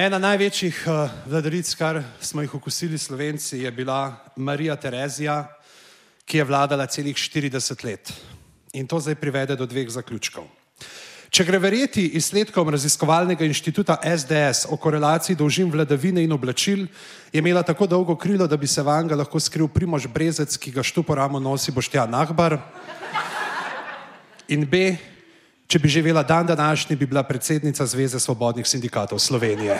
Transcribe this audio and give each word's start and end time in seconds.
Ena 0.00 0.16
največjih 0.16 0.76
uh, 0.88 1.10
vladaric, 1.28 1.68
kar 1.76 1.98
smo 2.24 2.40
jih 2.40 2.54
okusili 2.56 2.98
Slovenci, 2.98 3.58
je 3.58 3.70
bila 3.70 4.16
Marija 4.36 4.72
Terezija, 4.76 5.42
ki 6.24 6.38
je 6.38 6.44
vladala 6.48 6.86
celih 6.86 7.16
40 7.16 7.84
let. 7.84 8.12
In 8.72 8.86
to 8.88 8.96
zdaj 9.00 9.18
privede 9.20 9.58
do 9.60 9.66
dveh 9.68 9.90
zaključkov. 9.92 10.46
Če 11.28 11.44
gre 11.44 11.60
verjeti 11.60 12.06
izsledkom 12.16 12.72
raziskovalnega 12.72 13.44
inštituta 13.44 13.98
SDS 14.00 14.70
o 14.72 14.80
korelaciji 14.80 15.36
dolžin 15.36 15.68
vladavine 15.68 16.24
in 16.24 16.32
oblačil, 16.32 16.86
je 17.32 17.44
imela 17.44 17.60
tako 17.62 17.86
dolgo 17.86 18.16
krilo, 18.16 18.48
da 18.48 18.56
bi 18.56 18.66
se 18.66 18.82
vanga 18.82 19.20
lahko 19.20 19.36
skril 19.40 19.68
Primož 19.68 20.08
Brezec, 20.08 20.56
ki 20.56 20.72
ga 20.78 20.82
štuporamo 20.82 21.40
nosi 21.40 21.76
Boštjan 21.76 22.08
Nahbar. 22.16 22.56
In 24.48 24.64
B, 24.64 24.96
če 25.70 25.78
bi 25.78 25.88
živela 25.88 26.22
dan 26.22 26.46
današnji, 26.46 26.96
bi 26.96 27.06
bila 27.06 27.22
predsednica 27.22 27.86
Zveze 27.86 28.20
svobodnih 28.20 28.66
sindikatov 28.66 29.18
Slovenije. 29.18 29.78